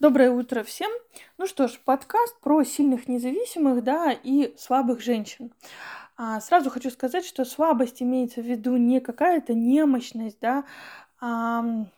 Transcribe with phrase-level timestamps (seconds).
[0.00, 0.90] Доброе утро всем.
[1.38, 5.52] Ну что ж, подкаст про сильных независимых, да, и слабых женщин.
[6.16, 10.64] А, сразу хочу сказать, что слабость имеется в виду не какая-то немощность, да,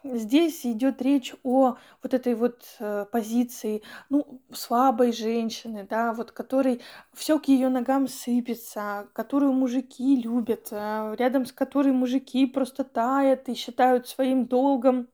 [0.04, 6.82] здесь идет речь о вот этой вот э, позиции, ну, слабой женщины, да, вот которой
[7.12, 13.48] все к ее ногам сыпется, которую мужики любят, э, рядом с которой мужики просто тают
[13.48, 15.08] и считают своим долгом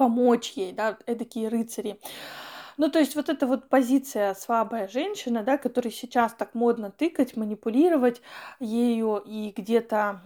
[0.00, 2.00] помочь ей, да, такие рыцари.
[2.78, 7.36] Ну, то есть вот эта вот позиция слабая женщина, да, которой сейчас так модно тыкать,
[7.36, 8.22] манипулировать
[8.60, 10.22] ею и где-то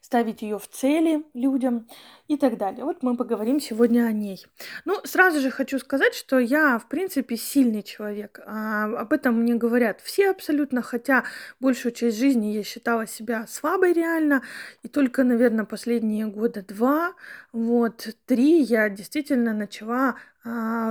[0.00, 1.88] ставить ее в цели людям
[2.28, 2.84] и так далее.
[2.84, 4.44] Вот мы поговорим сегодня о ней.
[4.84, 8.40] Ну, сразу же хочу сказать, что я, в принципе, сильный человек.
[8.46, 11.24] А, об этом мне говорят все абсолютно, хотя
[11.60, 14.42] большую часть жизни я считала себя слабой реально,
[14.82, 17.14] и только, наверное, последние года два,
[17.52, 20.16] вот, три я действительно начала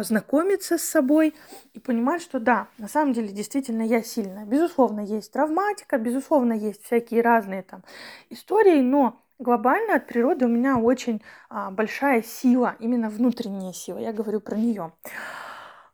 [0.02, 1.34] знакомиться с собой
[1.74, 4.46] и понимать, что да, на самом деле действительно я сильная.
[4.46, 7.84] Безусловно, есть травматика, безусловно, есть всякие разные там
[8.30, 13.98] истории, но глобально от природы у меня очень а, большая сила, именно внутренняя сила.
[13.98, 14.92] Я говорю про нее.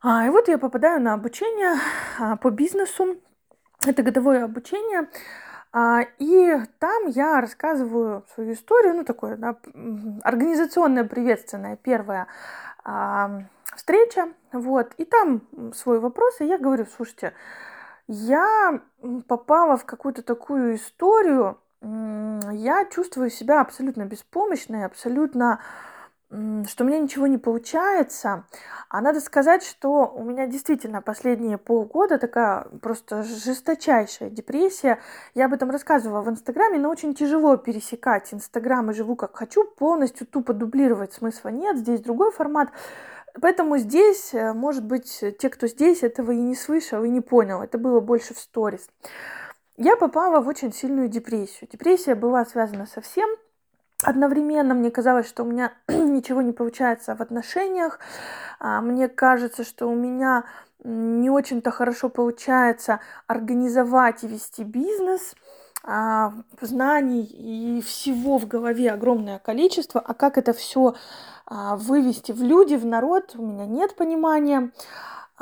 [0.01, 1.75] А, и вот я попадаю на обучение
[2.19, 3.17] а, по бизнесу.
[3.85, 5.07] Это годовое обучение.
[5.73, 9.55] А, и там я рассказываю свою историю, ну такое, да,
[10.21, 12.27] организационная приветственная первая
[12.70, 12.70] а,
[13.75, 15.41] встреча, вот, и там
[15.73, 17.33] свой вопрос, и я говорю, слушайте,
[18.07, 18.81] я
[19.27, 25.59] попала в какую-то такую историю, я чувствую себя абсолютно беспомощной, абсолютно
[26.67, 28.45] что у меня ничего не получается.
[28.89, 34.99] А надо сказать, что у меня действительно последние полгода такая просто жесточайшая депрессия.
[35.33, 39.65] Я об этом рассказывала в Инстаграме, но очень тяжело пересекать Инстаграм и живу как хочу,
[39.65, 42.69] полностью тупо дублировать смысла нет, здесь другой формат.
[43.39, 47.61] Поэтому здесь, э, может быть, те, кто здесь, этого и не слышал, и не понял.
[47.61, 48.87] Это было больше в сторис.
[49.77, 51.69] Я попала в очень сильную депрессию.
[51.71, 53.29] Депрессия была связана со всем.
[54.03, 57.99] Одновременно мне казалось, что у меня ничего не получается в отношениях.
[58.59, 60.45] А, мне кажется, что у меня
[60.83, 65.35] не очень-то хорошо получается организовать и вести бизнес.
[65.83, 70.95] А, знаний и всего в голове огромное количество, а как это все
[71.47, 74.71] а, вывести в люди, в народ, у меня нет понимания.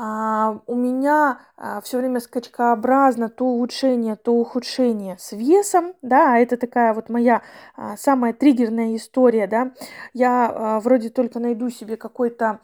[0.02, 6.56] А, у меня а, все время скачкообразно то улучшение, то ухудшение с весом, да, это
[6.56, 7.42] такая вот моя
[7.76, 9.74] а, самая триггерная история, да.
[10.14, 12.62] Я а, вроде только найду себе какой-то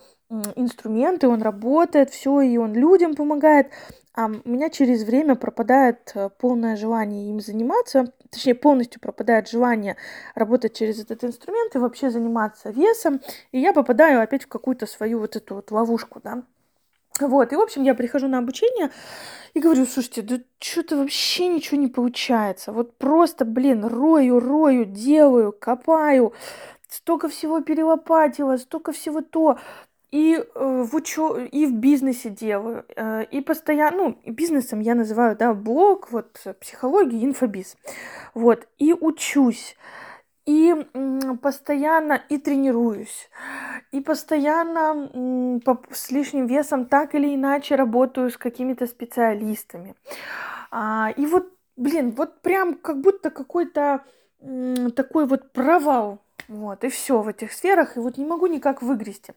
[0.55, 3.67] инструмент, и он работает, все, и он людям помогает,
[4.13, 9.97] а у меня через время пропадает э, полное желание им заниматься, точнее полностью пропадает желание
[10.33, 15.19] работать через этот инструмент и вообще заниматься весом, и я попадаю опять в какую-то свою
[15.19, 16.41] вот эту вот ловушку, да.
[17.19, 18.91] Вот, и, в общем, я прихожу на обучение
[19.53, 22.73] и говорю, слушайте, да что-то вообще ничего не получается.
[22.73, 26.33] Вот просто, блин, рою, рою, делаю, копаю,
[26.89, 29.57] столько всего перелопатила, столько всего то.
[30.11, 31.37] И э, в учё...
[31.37, 37.23] и в бизнесе делаю, э, и постоянно, ну, бизнесом я называю, да, блог, вот, психология,
[37.23, 37.75] инфобиз,
[38.33, 39.75] вот, и учусь,
[40.45, 40.73] и
[41.41, 43.29] постоянно и тренируюсь,
[43.91, 45.09] и постоянно
[45.91, 49.95] с лишним весом так или иначе работаю с какими-то специалистами,
[50.71, 54.03] а, и вот, блин, вот прям как будто какой-то
[54.95, 59.33] такой вот провал вот, и все в этих сферах, и вот не могу никак выгрести.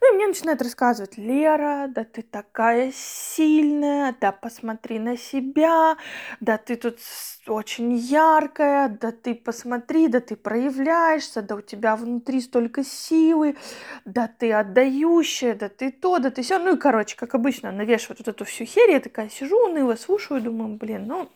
[0.00, 5.96] Ну, и мне начинает рассказывать, Лера, да ты такая сильная, да посмотри на себя,
[6.40, 6.98] да ты тут
[7.46, 13.56] очень яркая, да ты посмотри, да ты проявляешься, да у тебя внутри столько силы,
[14.04, 16.58] да ты отдающая, да ты то, да ты все.
[16.58, 20.40] Ну и, короче, как обычно, навешивают вот эту всю херь, я такая сижу уныло, слушаю,
[20.40, 21.28] думаю, блин, ну...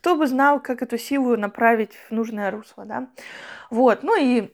[0.00, 3.08] Кто бы знал, как эту силу направить в нужное русло, да?
[3.70, 4.50] Вот, ну и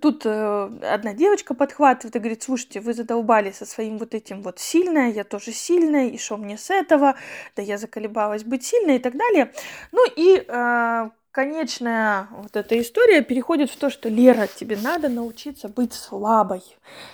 [0.00, 4.60] Тут э, одна девочка подхватывает и говорит, слушайте, вы задолбали со своим вот этим вот
[4.60, 7.16] сильная, я тоже сильная, и что мне с этого,
[7.56, 9.52] да я заколебалась быть сильной и так далее.
[9.90, 15.68] Ну и э, конечная вот эта история переходит в то, что Лера, тебе надо научиться
[15.68, 16.62] быть слабой.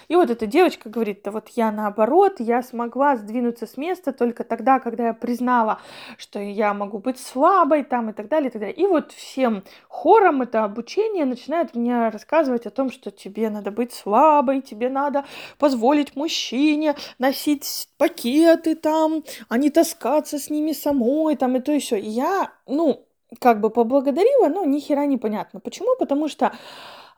[0.09, 4.43] И вот эта девочка говорит, да вот я наоборот, я смогла сдвинуться с места только
[4.43, 5.81] тогда, когда я признала,
[6.17, 8.77] что я могу быть слабой там и так далее, и так далее.
[8.77, 13.93] И вот всем хором это обучение начинает мне рассказывать о том, что тебе надо быть
[13.93, 15.25] слабой, тебе надо
[15.59, 21.79] позволить мужчине носить пакеты там, а не таскаться с ними самой там и то и
[21.79, 21.97] все.
[21.97, 23.05] И я, ну,
[23.41, 25.61] как бы поблагодарила, но ни хера не понятно.
[25.61, 25.97] Почему?
[25.99, 26.53] Потому что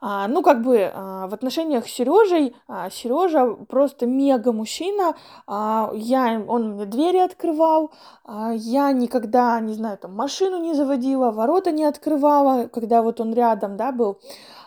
[0.03, 5.15] А, ну, как бы а, в отношениях с Сережей, а, Сережа просто мега мужчина.
[5.47, 7.91] Я, он мне двери открывал,
[8.27, 13.77] я никогда, не знаю, там машину не заводила, ворота не открывала, когда вот он рядом,
[13.77, 14.19] да, был.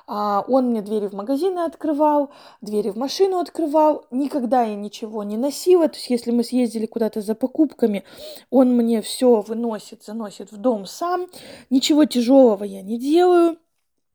[0.06, 2.30] А, он мне двери в магазины открывал,
[2.60, 4.04] двери в машину открывал.
[4.10, 5.88] Никогда я ничего не носила.
[5.88, 8.04] То есть, если мы съездили куда-то за покупками,
[8.50, 11.26] он мне все выносит, заносит в дом сам.
[11.70, 13.58] Ничего тяжелого я не делаю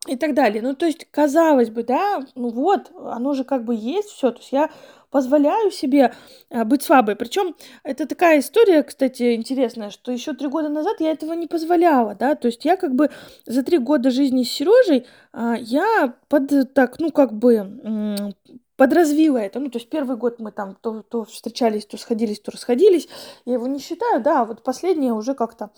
[0.08, 0.62] и так далее.
[0.62, 4.32] Ну, то есть, казалось бы, да, ну вот, оно же как бы есть все.
[4.32, 4.70] То есть я
[5.12, 6.14] позволяю себе
[6.50, 7.16] а, быть слабой.
[7.16, 12.16] Причем это такая история, кстати, интересная, что еще три года назад я этого не позволяла,
[12.16, 13.10] да, то есть я как бы
[13.46, 18.34] за три года жизни с Сережей а, я под так, ну как бы
[18.80, 19.60] подразвила это.
[19.60, 23.10] Ну, то есть первый год мы там то, то встречались, то сходились, то расходились.
[23.44, 25.72] Я его не считаю, да, а вот последнее уже как-то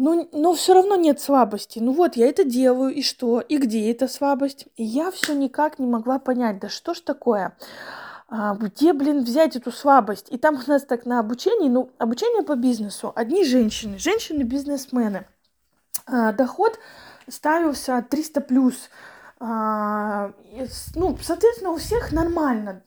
[0.00, 1.78] но, но все равно нет слабости.
[1.78, 3.40] Ну вот, я это делаю, и что?
[3.40, 4.66] И где эта слабость?
[4.76, 7.54] И я все никак не могла понять, да что ж такое?
[8.28, 10.28] А, где, блин, взять эту слабость?
[10.30, 13.12] И там у нас так на обучении, ну, обучение по бизнесу.
[13.14, 15.26] Одни женщины, женщины-бизнесмены.
[16.06, 16.78] А, доход
[17.28, 18.88] ставился 300 плюс.
[19.38, 20.32] А,
[20.94, 22.82] ну, соответственно, у всех нормально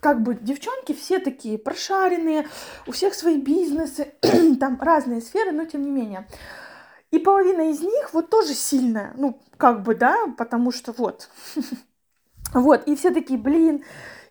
[0.00, 2.46] как бы девчонки все такие прошаренные,
[2.86, 4.12] у всех свои бизнесы,
[4.60, 6.26] там разные сферы, но тем не менее.
[7.10, 11.28] И половина из них вот тоже сильная, ну, как бы, да, потому что вот.
[12.54, 13.84] Вот, и все такие, блин,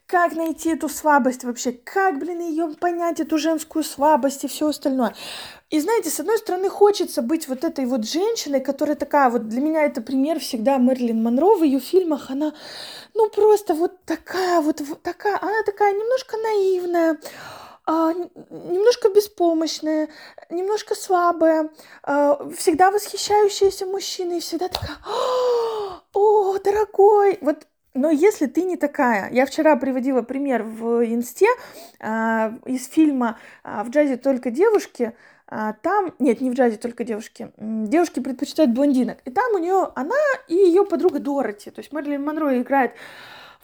[0.07, 5.13] как найти эту слабость вообще, как, блин, ее понять, эту женскую слабость и все остальное.
[5.69, 9.59] И знаете, с одной стороны, хочется быть вот этой вот женщиной, которая такая, вот для
[9.59, 12.53] меня это пример всегда Мерлин Монро в ее фильмах, она,
[13.13, 17.19] ну, просто вот такая, вот, вот такая, она такая немножко наивная,
[17.85, 20.07] а, немножко беспомощная,
[20.49, 21.69] немножко слабая,
[22.03, 24.97] а, всегда восхищающаяся мужчиной, всегда такая,
[26.13, 31.47] о, дорогой, вот но если ты не такая, я вчера приводила пример в инсте
[31.99, 35.13] э, из фильма э, «В джазе только девушки»,
[35.49, 39.89] э, там, нет, не в джазе только девушки, девушки предпочитают блондинок, и там у нее
[39.95, 40.15] она
[40.47, 42.91] и ее подруга Дороти, то есть Мэрилин Монро играет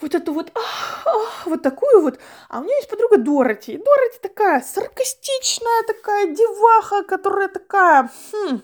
[0.02, 2.20] вот эту вот, ах, ах, вот такую вот,
[2.50, 8.62] а у нее есть подруга Дороти, и Дороти такая саркастичная такая деваха, которая такая, хм,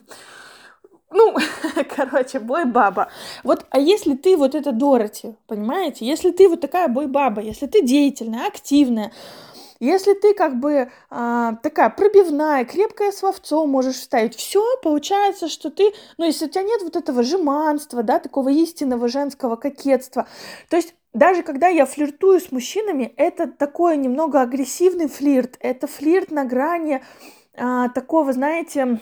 [1.12, 1.36] ну,
[1.96, 3.10] короче, бой-баба.
[3.44, 6.06] Вот, а если ты вот это Дороти, понимаете?
[6.06, 9.12] Если ты вот такая бой-баба, если ты деятельная, активная,
[9.80, 15.94] если ты как бы а, такая пробивная, крепкое словцо можешь вставить, все получается, что ты,
[16.18, 20.28] ну, если у тебя нет вот этого жеманства, да, такого истинного женского кокетства,
[20.70, 26.30] то есть даже когда я флиртую с мужчинами, это такой немного агрессивный флирт, это флирт
[26.30, 27.02] на грани
[27.56, 29.00] а, такого, знаете,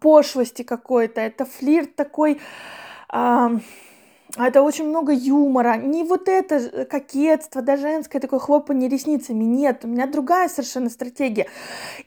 [0.00, 2.40] пошлости какой-то, это флирт такой,
[3.08, 3.52] а,
[4.38, 9.88] это очень много юмора, не вот это кокетство, да, женское такое хлопанье ресницами, нет, у
[9.88, 11.46] меня другая совершенно стратегия,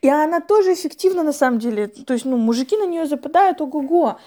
[0.01, 4.18] и она тоже эффективна на самом деле, то есть, ну, мужики на нее западают, ого-го,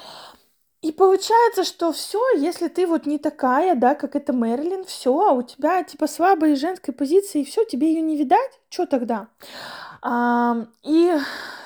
[0.82, 5.30] и получается, что все, если ты вот не такая, да, как это Мерлин, все, а
[5.30, 9.28] у тебя типа слабая женская позиция, и все, тебе ее не видать, что тогда?
[10.02, 11.16] А, и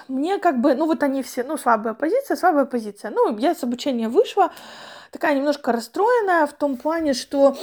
[0.09, 3.11] мне как бы, ну вот они все, ну слабая позиция, слабая позиция.
[3.11, 4.53] Ну, я с обучения вышла,
[5.11, 7.57] такая немножко расстроенная в том плане, что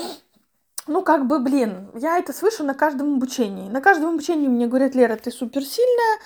[0.88, 3.70] ну, как бы, блин, я это слышу на каждом обучении.
[3.70, 6.20] На каждом обучении мне говорят, Лера, ты суперсильная,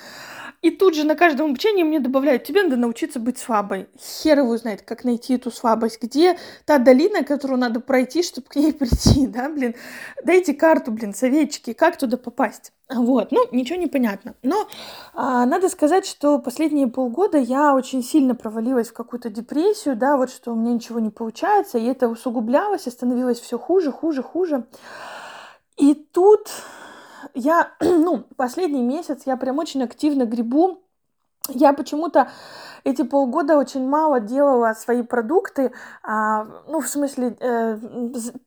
[0.61, 3.87] и тут же на каждом обучении мне добавляют, тебе надо научиться быть слабой.
[3.99, 6.01] Хер его знает, как найти эту слабость.
[6.01, 9.75] Где та долина, которую надо пройти, чтобы к ней прийти, да, блин.
[10.23, 12.73] Дайте карту, блин, советчики, как туда попасть.
[12.89, 14.33] Вот, ну, ничего не понятно.
[14.41, 14.67] Но
[15.13, 20.31] а, надо сказать, что последние полгода я очень сильно провалилась в какую-то депрессию, да, вот
[20.31, 24.65] что у меня ничего не получается, и это усугублялось, и становилось все хуже, хуже, хуже.
[25.75, 26.49] И тут
[27.37, 30.83] я, ну, последний месяц я прям очень активно грибу.
[31.49, 32.29] Я почему-то
[32.87, 35.73] эти полгода очень мало делала свои продукты,
[36.03, 37.77] а, ну, в смысле, э,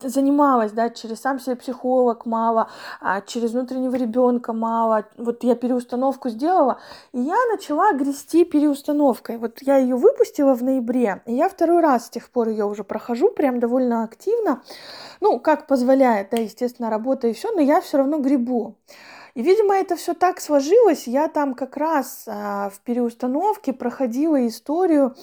[0.01, 2.71] занималась, да, через сам себе психолог мало,
[3.03, 5.05] а, через внутреннего ребенка мало.
[5.19, 6.79] Вот я переустановку сделала,
[7.13, 9.37] и я начала грести переустановкой.
[9.37, 12.83] Вот я ее выпустила в ноябре, и я второй раз с тех пор ее уже
[12.83, 14.63] прохожу, прям довольно активно.
[15.21, 18.77] Ну, как позволяет, да, естественно, работа и все, но я все равно грибу.
[19.41, 21.07] И, видимо, это все так сложилось.
[21.07, 25.17] Я там как раз а, в переустановке проходила историю,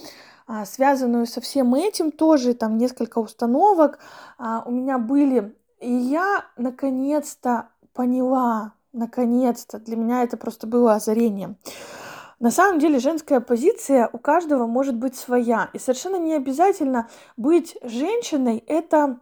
[0.48, 4.00] а, связанную со всем этим тоже, там несколько установок
[4.40, 5.56] а, у меня были.
[5.80, 11.56] И я наконец-то поняла, наконец-то, для меня это просто было озарение.
[12.40, 15.70] На самом деле женская позиция у каждого может быть своя.
[15.74, 19.20] И совершенно не обязательно быть женщиной– это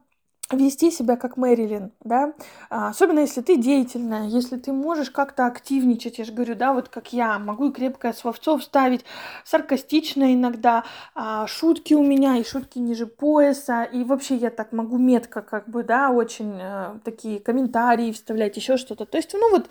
[0.63, 2.33] вести себя как Мэрилин, да,
[2.69, 6.89] а, особенно если ты деятельная, если ты можешь как-то активничать, я же говорю, да, вот
[6.89, 9.05] как я, могу и крепкое словцо вставить,
[9.43, 10.83] саркастично иногда,
[11.13, 15.69] а, шутки у меня, и шутки ниже пояса, и вообще я так могу метко, как
[15.69, 19.69] бы, да, очень э, такие комментарии вставлять, еще что-то, то есть, ну вот,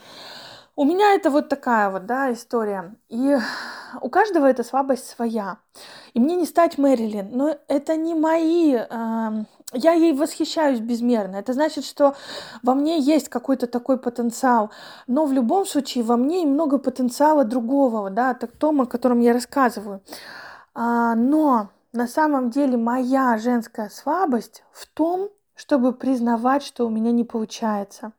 [0.77, 2.97] у меня это вот такая вот, да, история.
[3.09, 3.37] И
[4.01, 5.59] у каждого эта слабость своя.
[6.15, 8.75] И мне не стать Мэрилин, но это не мои...
[8.75, 11.37] Э, я ей восхищаюсь безмерно.
[11.37, 12.15] Это значит, что
[12.63, 14.71] во мне есть какой-то такой потенциал.
[15.07, 19.21] Но в любом случае во мне и много потенциала другого, да, так том, о котором
[19.21, 20.01] я рассказываю.
[20.75, 27.13] А, но на самом деле моя женская слабость в том, чтобы признавать, что у меня
[27.13, 28.13] не получается.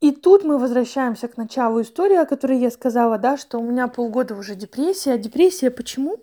[0.00, 3.86] И тут мы возвращаемся к началу истории, о которой я сказала, да, что у меня
[3.86, 5.16] полгода уже депрессия.
[5.16, 6.18] Депрессия почему?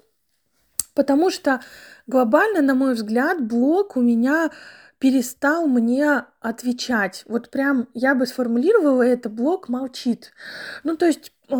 [1.00, 1.62] Потому что
[2.08, 4.51] глобально, на мой взгляд, блог у меня
[4.98, 7.24] перестал мне отвечать.
[7.25, 10.34] Вот прям я бы сформулировала это, блог молчит.
[10.84, 11.56] Ну, то есть э,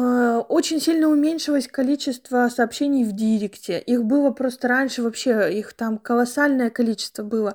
[0.50, 3.80] очень сильно уменьшилось количество сообщений в директе.
[3.80, 7.54] Их было просто раньше вообще, их там колоссальное количество было.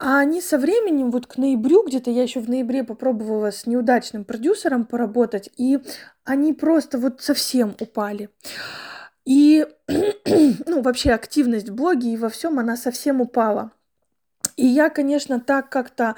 [0.00, 4.24] А они со временем, вот к ноябрю, где-то я еще в ноябре попробовала с неудачным
[4.24, 5.78] продюсером поработать, и
[6.24, 8.30] они просто вот совсем упали.
[9.24, 13.72] И, ну, вообще активность в блоге и во всем, она совсем упала.
[14.56, 16.16] И я, конечно, так как-то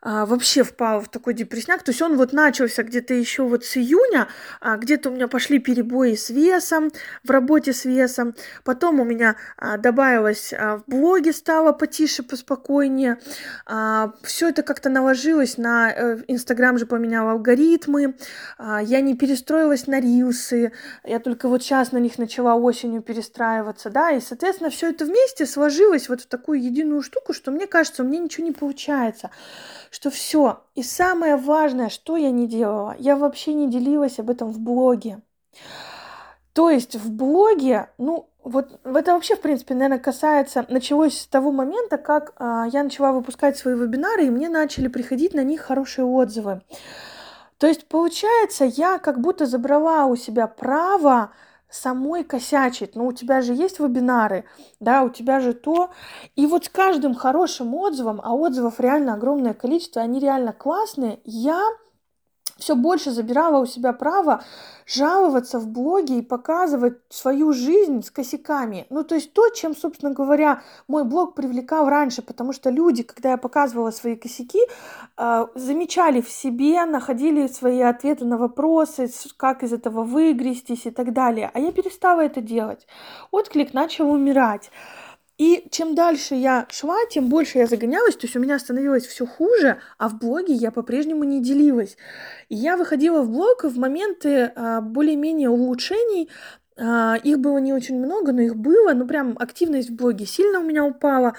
[0.00, 1.82] а, вообще впал в такой депрессняк.
[1.82, 4.28] То есть он вот начался где-то еще вот с июня,
[4.60, 6.90] а, где-то у меня пошли перебои с весом,
[7.24, 8.34] в работе с весом.
[8.64, 13.18] Потом у меня а, добавилось а, в блоге стало потише, поспокойнее.
[13.66, 18.16] А, все это как-то наложилось на э, Инстаграм же поменял алгоритмы.
[18.56, 20.72] А, я не перестроилась на рилсы.
[21.04, 25.44] Я только вот сейчас на них начала осенью перестраиваться, да, и, соответственно, все это вместе
[25.44, 29.30] сложилось вот в такую единую штуку, что мне кажется, у меня ничего не получается
[29.90, 30.62] что все.
[30.74, 35.20] И самое важное, что я не делала, я вообще не делилась об этом в блоге.
[36.52, 41.52] То есть в блоге, ну, вот это вообще, в принципе, наверное, касается, началось с того
[41.52, 46.04] момента, как э, я начала выпускать свои вебинары, и мне начали приходить на них хорошие
[46.04, 46.62] отзывы.
[47.58, 51.30] То есть, получается, я как будто забрала у себя право
[51.70, 52.96] самой косячить.
[52.96, 54.44] Ну, у тебя же есть вебинары,
[54.80, 55.90] да, у тебя же то.
[56.36, 61.60] И вот с каждым хорошим отзывом, а отзывов реально огромное количество, они реально классные, я
[62.58, 64.42] все больше забирала у себя право
[64.86, 68.86] жаловаться в блоге и показывать свою жизнь с косяками.
[68.90, 73.30] Ну, то есть то, чем, собственно говоря, мой блог привлекал раньше, потому что люди, когда
[73.30, 74.60] я показывала свои косяки,
[75.16, 81.12] э, замечали в себе, находили свои ответы на вопросы, как из этого выгрестись и так
[81.12, 81.50] далее.
[81.52, 82.86] А я перестала это делать.
[83.30, 84.70] Отклик начал умирать.
[85.38, 89.24] И чем дальше я шла, тем больше я загонялась, то есть у меня становилось все
[89.24, 91.96] хуже, а в блоге я по-прежнему не делилась.
[92.48, 96.28] И я выходила в блог в моменты а, более-менее улучшений,
[96.76, 100.58] а, их было не очень много, но их было, ну прям активность в блоге сильно
[100.58, 101.34] у меня упала.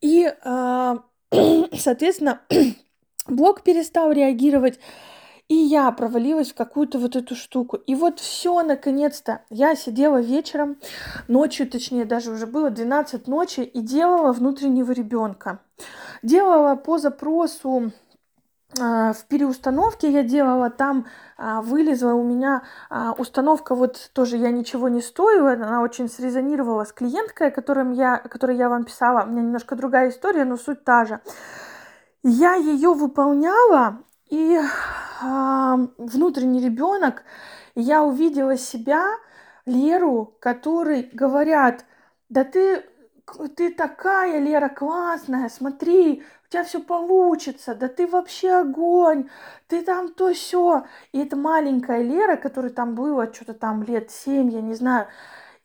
[0.00, 1.04] И, а,
[1.72, 2.40] соответственно,
[3.28, 4.80] блог перестал реагировать
[5.48, 7.76] и я провалилась в какую-то вот эту штуку.
[7.76, 10.76] И вот все, наконец-то, я сидела вечером,
[11.26, 15.60] ночью, точнее, даже уже было 12 ночи, и делала внутреннего ребенка.
[16.22, 17.92] Делала по запросу
[18.78, 21.06] а, в переустановке я делала, там
[21.38, 26.84] а, вылезла у меня а, установка, вот тоже я ничего не стою, она очень срезонировала
[26.84, 30.84] с клиенткой, которым я, которой я вам писала, у меня немножко другая история, но суть
[30.84, 31.20] та же.
[32.22, 34.60] Я ее выполняла, и
[35.20, 37.24] внутренний ребенок,
[37.74, 39.04] я увидела себя,
[39.66, 41.84] Леру, который говорят,
[42.30, 42.84] да ты,
[43.54, 49.28] ты такая, Лера, классная, смотри, у тебя все получится, да ты вообще огонь,
[49.66, 50.86] ты там то все.
[51.12, 55.08] И это маленькая Лера, которой там было что-то там лет семь, я не знаю,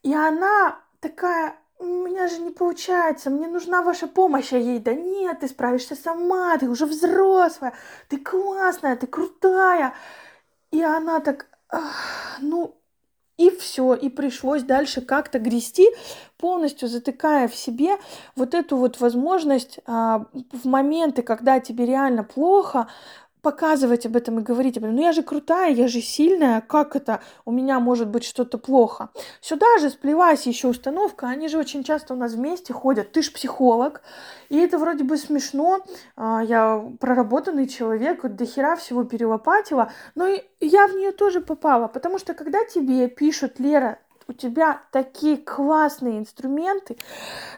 [0.01, 4.93] и она такая у меня же не получается, мне нужна ваша помощь, а ей, да
[4.93, 7.73] нет, ты справишься сама, ты уже взрослая,
[8.09, 9.93] ты классная, ты крутая.
[10.71, 11.47] И она так,
[12.39, 12.75] ну,
[13.37, 15.87] и все, и пришлось дальше как-то грести,
[16.37, 17.97] полностью затыкая в себе
[18.35, 22.87] вот эту вот возможность а, в моменты, когда тебе реально плохо,
[23.43, 24.95] показывать об этом и говорить об этом.
[24.95, 29.09] Ну я же крутая, я же сильная, как это у меня может быть что-то плохо?
[29.41, 33.11] Сюда же сплевась еще установка, они же очень часто у нас вместе ходят.
[33.11, 34.01] Ты ж психолог,
[34.49, 35.81] и это вроде бы смешно.
[36.15, 40.27] А, я проработанный человек, до хера всего перелопатила, но
[40.61, 43.99] я в нее тоже попала, потому что когда тебе пишут, Лера,
[44.33, 46.97] у тебя такие классные инструменты.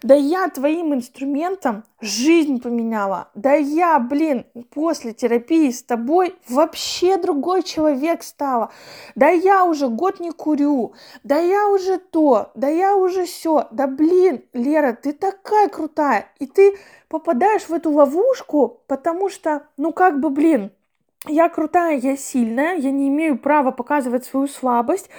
[0.04, 3.30] Да я твоим инструментом жизнь поменяла.
[3.34, 8.72] Да я, блин, после терапии с тобой вообще другой человек стала.
[9.16, 10.94] Да я уже год не курю.
[11.24, 12.52] Да я уже то.
[12.56, 13.68] Да я уже все.
[13.72, 16.28] Да блин, Лера, ты такая крутая.
[16.40, 16.78] И ты
[17.08, 20.72] попадаешь в эту ловушку, потому что, ну как бы, блин,
[21.28, 25.10] я крутая, я сильная, я не имею права показывать свою слабость.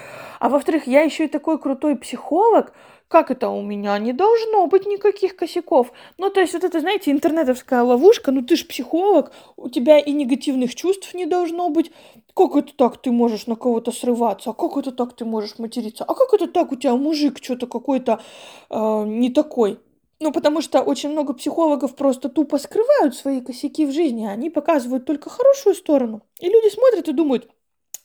[0.40, 2.72] А во-вторых, я еще и такой крутой психолог,
[3.08, 5.92] как это у меня не должно быть никаких косяков.
[6.18, 10.12] Ну, то есть вот это, знаете, интернетовская ловушка, ну ты же психолог, у тебя и
[10.12, 11.92] негативных чувств не должно быть.
[12.34, 14.50] Как это так ты можешь на кого-то срываться?
[14.50, 16.04] А как это так ты можешь материться?
[16.04, 18.20] А как это так у тебя мужик что-то какой-то
[18.68, 19.78] э, не такой?
[20.18, 25.04] Ну, потому что очень много психологов просто тупо скрывают свои косяки в жизни, они показывают
[25.04, 26.22] только хорошую сторону.
[26.40, 27.50] И люди смотрят и думают,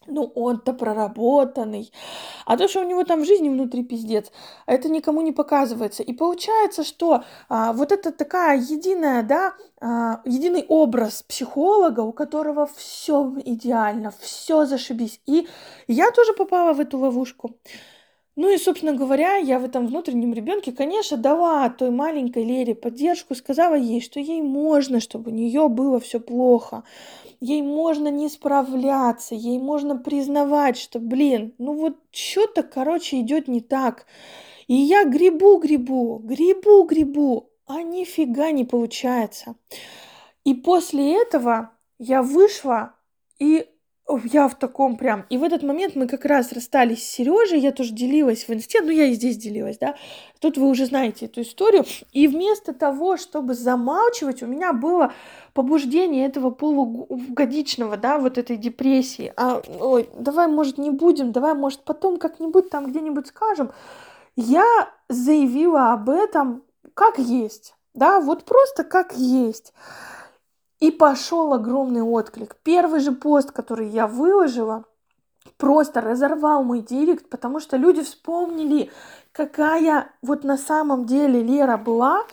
[0.08, 1.92] ну он-то проработанный.
[2.46, 4.32] А то, что у него там в жизни внутри пиздец,
[4.66, 6.04] это никому не показывается.
[6.04, 12.68] И получается, что а, вот это такая единая, да, а, единый образ психолога, у которого
[12.76, 15.22] все идеально, все зашибись.
[15.28, 15.48] И
[15.88, 17.52] я тоже попала в эту ловушку.
[18.38, 23.36] Ну и, собственно говоря, я в этом внутреннем ребенке, конечно, дала той маленькой Лере поддержку,
[23.36, 26.84] сказала ей, что ей можно, чтобы у нее было все плохо,
[27.42, 33.60] ей можно не справляться, ей можно признавать, что, блин, ну вот что-то, короче, идет не
[33.60, 34.06] так.
[34.68, 39.56] И я грибу, грибу, грибу, грибу, а нифига не получается.
[40.46, 42.96] И после этого я вышла
[43.40, 43.66] и
[44.26, 45.26] я в таком прям...
[45.30, 48.82] И в этот момент мы как раз расстались с Сережей, я тоже делилась в инсте,
[48.82, 49.96] ну я и здесь делилась, да.
[50.40, 51.86] Тут вы уже знаете эту историю.
[52.12, 55.14] И вместо того, чтобы замалчивать, у меня было
[55.54, 59.34] побуждение этого полугодичного, да, вот этой депрессии.
[59.36, 63.72] А, ой, давай, может, не будем, давай, может, потом как-нибудь там где-нибудь скажем.
[64.36, 66.64] Я заявила об этом
[66.94, 69.74] как есть, да, вот просто как есть.
[70.82, 72.58] И пошел огромный отклик.
[72.64, 74.84] Первый же пост, который я выложила,
[75.58, 78.90] просто разорвал мой директ, потому что люди вспомнили,
[79.32, 82.24] какая вот на самом деле Лера была.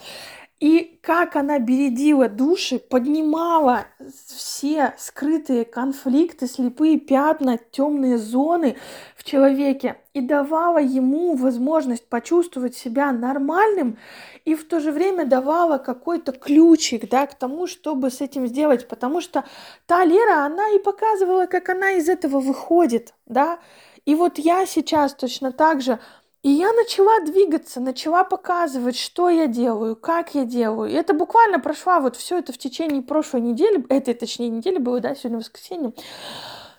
[0.61, 3.87] И как она бередила души, поднимала
[4.27, 8.77] все скрытые конфликты, слепые пятна, темные зоны
[9.15, 13.99] в человеке и давала ему возможность почувствовать себя нормальным
[14.45, 18.89] и в то же время давала какой-то ключик да, к тому, чтобы с этим сделать.
[18.89, 19.45] Потому что
[19.87, 23.15] та Лера, она и показывала, как она из этого выходит.
[23.27, 23.61] Да?
[24.07, 26.01] И вот я сейчас точно так же
[26.43, 30.91] и я начала двигаться, начала показывать, что я делаю, как я делаю.
[30.91, 35.01] И это буквально прошла вот все это в течение прошлой недели, этой, точнее, недели было,
[35.01, 35.93] да, сегодня воскресенье.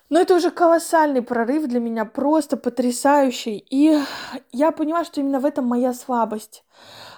[0.09, 3.63] Но это уже колоссальный прорыв для меня, просто потрясающий.
[3.69, 3.99] И
[4.51, 6.63] я поняла, что именно в этом моя слабость.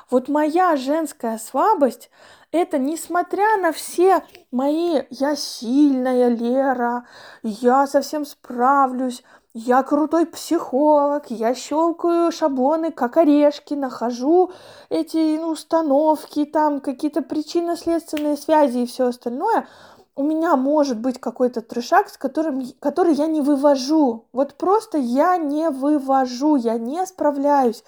[0.10, 2.10] Вот моя женская слабость
[2.52, 7.06] это несмотря на все мои «я сильная, Лера»,
[7.44, 14.52] «я совсем справлюсь», я крутой психолог, я щелкаю шаблоны, как орешки, нахожу
[14.90, 19.68] эти ну, установки, там какие-то причинно-следственные связи и все остальное.
[20.16, 24.26] У меня может быть какой-то трешак, с которым, который я не вывожу.
[24.32, 27.84] Вот просто я не вывожу, я не справляюсь.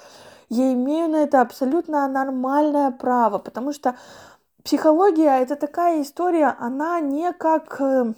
[0.50, 3.96] Я имею на это абсолютно нормальное право, потому что
[4.64, 8.14] психология это такая история, она не как э,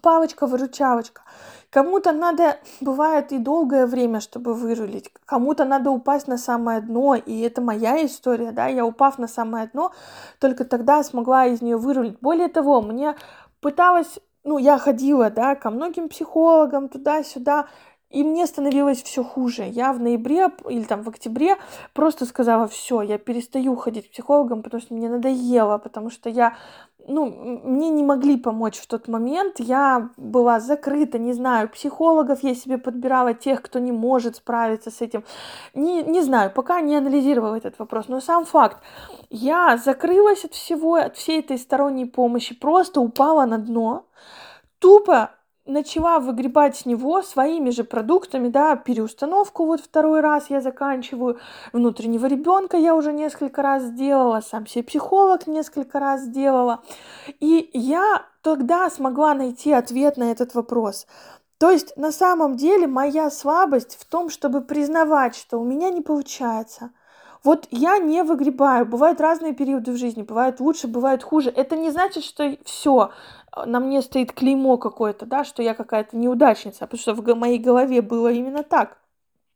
[0.00, 1.22] палочка-выручалочка.
[1.70, 5.10] Кому-то надо, бывает, и долгое время, чтобы вырулить.
[5.26, 9.66] Кому-то надо упасть на самое дно, и это моя история, да, я упав на самое
[9.66, 9.92] дно,
[10.40, 12.18] только тогда смогла из нее вырулить.
[12.20, 13.16] Более того, мне
[13.60, 17.66] пыталась, ну, я ходила, да, ко многим психологам, туда-сюда,
[18.08, 19.64] и мне становилось все хуже.
[19.64, 21.56] Я в ноябре или там в октябре
[21.92, 26.54] просто сказала, все, я перестаю ходить к психологам, потому что мне надоело, потому что я
[27.08, 27.26] ну,
[27.64, 29.54] мне не могли помочь в тот момент.
[29.58, 35.00] Я была закрыта, не знаю, психологов я себе подбирала, тех, кто не может справиться с
[35.00, 35.24] этим.
[35.74, 38.08] Не, не знаю, пока не анализировала этот вопрос.
[38.08, 38.78] Но сам факт,
[39.30, 44.06] я закрылась от всего, от всей этой сторонней помощи, просто упала на дно,
[44.78, 45.30] тупо
[45.66, 51.38] начала выгребать с него своими же продуктами, да, переустановку вот второй раз я заканчиваю,
[51.72, 56.82] внутреннего ребенка я уже несколько раз сделала, сам себе психолог несколько раз сделала.
[57.40, 61.06] И я тогда смогла найти ответ на этот вопрос.
[61.58, 66.02] То есть на самом деле моя слабость в том, чтобы признавать, что у меня не
[66.02, 66.90] получается.
[67.46, 68.86] Вот я не выгребаю.
[68.86, 70.22] Бывают разные периоды в жизни.
[70.22, 71.48] Бывают лучше, бывают хуже.
[71.48, 73.12] Это не значит, что все
[73.66, 78.02] на мне стоит клеймо какое-то, да, что я какая-то неудачница, потому что в моей голове
[78.02, 78.98] было именно так.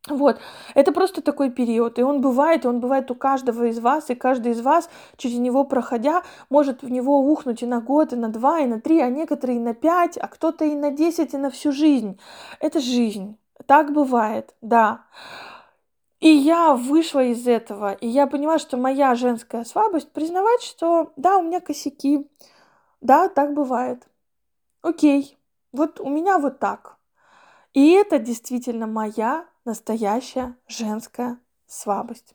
[0.08, 0.38] Вот,
[0.74, 4.14] это просто такой период, и он бывает, и он бывает у каждого из вас, и
[4.14, 8.28] каждый из вас, через него проходя, может в него ухнуть и на год, и на
[8.28, 11.36] два, и на три, а некоторые и на пять, а кто-то и на десять, и
[11.36, 12.18] на всю жизнь.
[12.60, 15.02] Это жизнь, так бывает, да.
[16.20, 21.38] И я вышла из этого, и я поняла, что моя женская слабость признавать, что да,
[21.38, 22.28] у меня косяки,
[23.00, 24.06] да, так бывает.
[24.82, 25.38] Окей,
[25.72, 26.98] вот у меня вот так.
[27.72, 32.34] И это действительно моя настоящая женская слабость.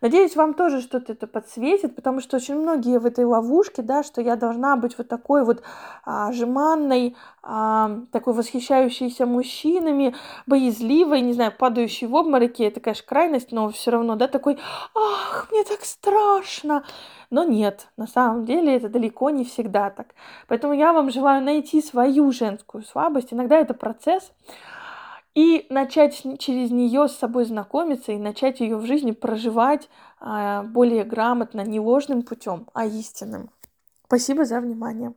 [0.00, 4.20] Надеюсь, вам тоже что-то это подсветит, потому что очень многие в этой ловушке, да, что
[4.20, 5.62] я должна быть вот такой вот
[6.04, 10.14] а, жеманной, а, такой восхищающейся мужчинами,
[10.46, 14.58] боязливой, не знаю, падающей в обмороке, это, конечно, крайность, но все равно, да, такой,
[14.94, 16.84] ах, мне так страшно.
[17.30, 20.08] Но нет, на самом деле это далеко не всегда так.
[20.48, 23.32] Поэтому я вам желаю найти свою женскую слабость.
[23.32, 24.32] Иногда это процесс,
[25.34, 29.88] и начать через нее с собой знакомиться и начать ее в жизни проживать
[30.20, 33.50] а, более грамотно, не ложным путем, а истинным.
[34.06, 35.14] Спасибо за внимание.